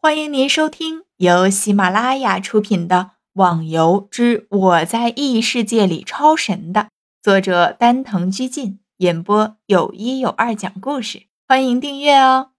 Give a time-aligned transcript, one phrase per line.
[0.00, 2.96] 欢迎您收听由喜马拉雅出品的
[3.32, 6.90] 《网游之我在异世界里超神》的
[7.20, 11.26] 作者丹藤居进演播，有一有二讲故事。
[11.48, 12.52] 欢迎订阅哦。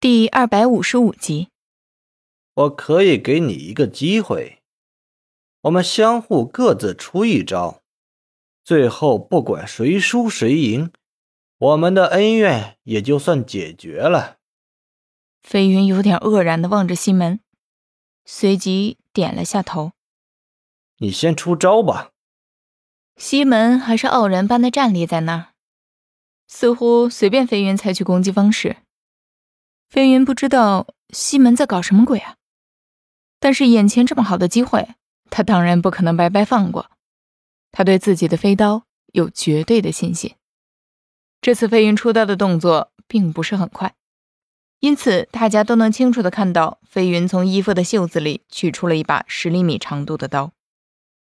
[0.00, 1.48] 第二百五十五集，
[2.54, 4.62] 我可以给你一个机会，
[5.60, 7.82] 我们相互各自出一招，
[8.64, 10.90] 最后不管谁输谁赢。
[11.60, 14.38] 我们的恩怨也就算解决了。
[15.42, 17.40] 飞云有点愕然的望着西门，
[18.24, 19.92] 随即点了下头。
[20.96, 22.12] 你先出招吧。
[23.16, 25.52] 西门还是傲然般的站立在那儿，
[26.48, 28.78] 似乎随便飞云采取攻击方式。
[29.90, 32.36] 飞云不知道西门在搞什么鬼啊，
[33.38, 34.94] 但是眼前这么好的机会，
[35.28, 36.90] 他当然不可能白白放过。
[37.70, 40.34] 他对自己的飞刀有绝对的信心。
[41.40, 43.94] 这次飞云出刀的动作并不是很快，
[44.80, 50.52] 因此大家都能清楚的看到飞云从衣服的袖子里取出了一把十厘米长度的刀，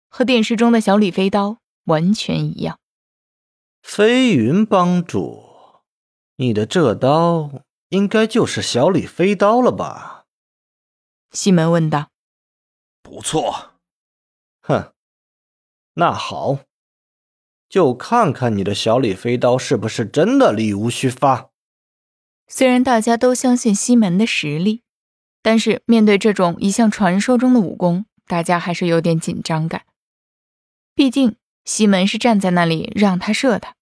[0.09, 2.79] 和电视中的小李飞刀完全一样。
[3.83, 5.45] 飞云帮主，
[6.37, 10.25] 你的这刀应该就是小李飞刀了吧？
[11.31, 12.09] 西门问道。
[13.03, 13.73] 不错。
[14.63, 14.93] 哼，
[15.95, 16.59] 那好。
[17.77, 21.51] 就看看你的小李飞刀是不是真的力无虚发。
[22.49, 24.83] 虽然大家都相信西门的实力，
[25.43, 29.83] 但是面对这种一向传说中的武功，大家还是有点紧张感。
[30.95, 33.75] 毕竟西门是站在那里让他射的。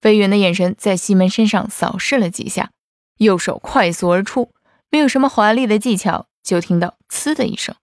[0.00, 2.70] 飞云的眼神在西门身上扫视了几下，
[3.16, 4.52] 右手快速而出，
[4.88, 7.74] 没有什么华丽的技巧，就听到“呲”的一声，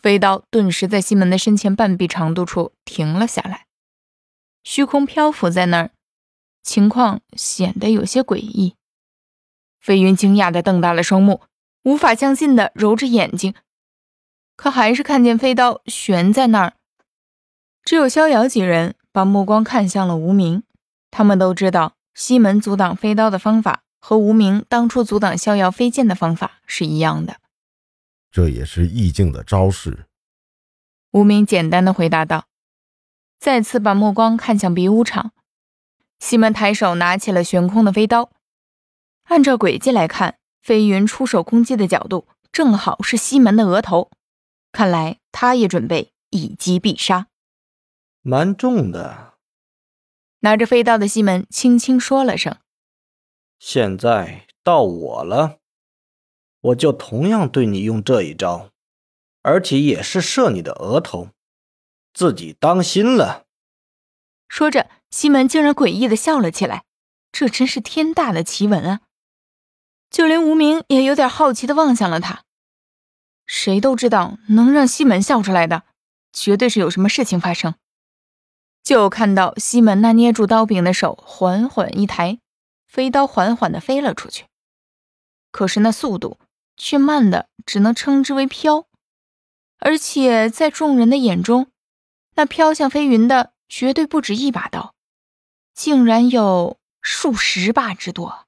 [0.00, 3.66] 飞刀顿时在西门的身前半臂长度处停了下来。
[4.64, 5.90] 虚空漂浮在那儿，
[6.62, 8.76] 情况显得有些诡异。
[9.80, 11.42] 飞云惊讶的瞪大了双目，
[11.82, 13.54] 无法相信的揉着眼睛，
[14.56, 16.74] 可还是看见飞刀悬在那儿。
[17.84, 20.62] 只有逍遥几人把目光看向了无名，
[21.10, 27.38] 他们都知道西门阻挡飞刀的方法和无名当初阻挡逍遥飞剑的方法是一样的。
[28.30, 30.06] 这也是意境的招式。
[31.10, 32.46] 无名简单的回答道。
[33.42, 35.32] 再次把目光看向比武场，
[36.20, 38.30] 西门抬手拿起了悬空的飞刀。
[39.24, 44.12] 按照轨迹来看，飞云出手攻击的角度正好是西门的额头，
[44.70, 47.26] 看来他也准备一击必杀。
[48.20, 49.34] 蛮重的。
[50.42, 52.58] 拿着飞刀的西门轻轻说了声
[53.58, 55.58] ：“现在到我了，
[56.60, 58.70] 我就同样对你用这一招，
[59.42, 61.30] 而且也是射你的额头。”
[62.12, 63.44] 自己当心了。
[64.48, 66.84] 说着，西门竟然诡异的笑了起来，
[67.32, 69.00] 这真是天大的奇闻啊！
[70.10, 72.44] 就连无名也有点好奇的望向了他。
[73.46, 75.84] 谁都知道，能让西门笑出来的，
[76.32, 77.74] 绝对是有什么事情发生。
[78.82, 82.38] 就看到西门那捏住刀柄的手缓缓一抬，
[82.86, 84.44] 飞刀缓缓的飞了出去。
[85.50, 86.38] 可是那速度
[86.76, 88.86] 却慢的只能称之为飘，
[89.78, 91.71] 而且在众人的眼中。
[92.34, 94.94] 那飘向飞云的绝对不止一把刀，
[95.74, 98.46] 竟然有数十把之多。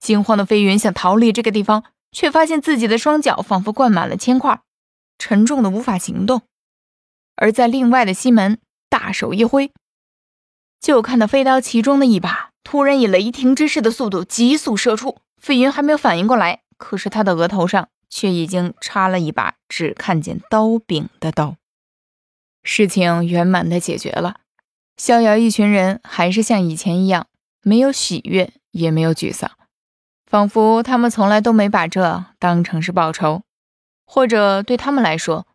[0.00, 4.60] 惊慌的飞云想逃离这个地方，却发现自己的双脚仿佛灌满了铅块，
[5.18, 6.42] 沉重的无法行动。
[7.36, 9.72] 而在另外的西门大手一挥，
[10.80, 15.18] 就看到飞刀其中的一把突然以雷霆之势的速度急速射出。
[15.40, 21.56] 飞云还没有反应过来，可是他的额头上却已经插了一把只看见刀柄的刀。
[22.62, 24.40] 事情圆满的解决了，
[24.96, 27.26] 逍遥一群人还是像以前一样，
[27.62, 29.50] 没有喜悦，也没有沮丧，
[30.24, 33.42] 仿佛他们从来都没把这当成是报仇，
[34.06, 35.46] 或者对他们来说，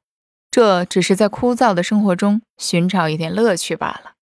[0.51, 4.13] 这只是在枯燥的生活中寻找一点乐趣罢了。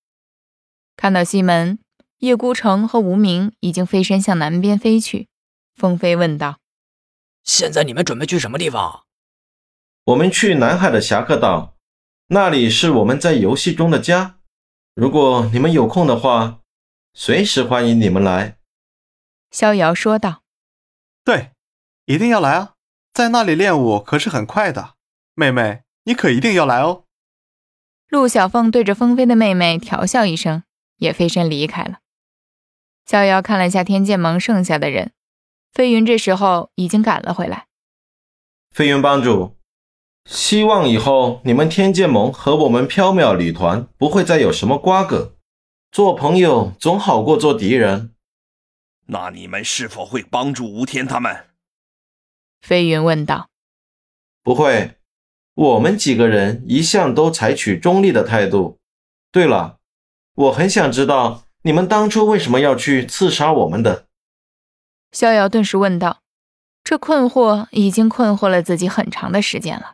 [0.96, 1.80] 看到西门、
[2.20, 5.28] 叶孤城和无名已经飞身向南边飞去，
[5.76, 6.60] 风飞问道
[7.44, 9.04] ：“现在你们准备去什么地方
[10.06, 11.75] ？”“我们去南海的侠客岛。”
[12.28, 14.40] 那里是我们在游戏中的家，
[14.96, 16.62] 如果你们有空的话，
[17.14, 18.58] 随时欢迎你们来。”
[19.52, 20.42] 逍遥说道。
[21.24, 21.52] “对，
[22.06, 22.74] 一定要来啊，
[23.14, 24.96] 在那里练武可是很快的。
[25.36, 27.04] 妹妹，你可一定要来哦。”
[28.10, 30.64] 陆小凤对着风飞的妹妹调笑一声，
[30.98, 32.00] 也飞身离开了。
[33.06, 35.12] 逍遥看了下天剑盟剩下的人，
[35.72, 37.68] 飞云这时候已经赶了回来。
[38.72, 39.56] 飞云帮主。
[40.26, 45.36] 希望以后你们天剑盟和我们缥缈旅团不会再有什么瓜葛，
[45.92, 48.12] 做朋友总好过做敌人。
[49.08, 51.46] 那你们是否会帮助吴天他们？
[52.62, 53.50] 飞云问道。
[54.42, 54.96] 不会，
[55.54, 58.80] 我们几个人一向都采取中立的态度。
[59.32, 59.78] 对了，
[60.36, 64.08] 我很想知道你们当初为什么要去刺杀我们的。
[65.12, 66.22] 逍遥顿时问道。
[66.84, 69.94] 这困惑已经困惑了自己很长的时间了。